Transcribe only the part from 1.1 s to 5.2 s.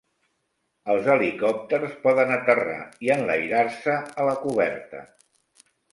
helicòpters poden aterrar i enlairar-se a la coberta.